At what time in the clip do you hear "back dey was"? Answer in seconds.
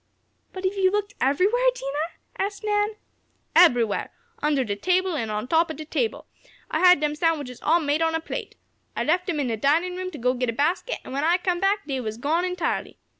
11.59-12.17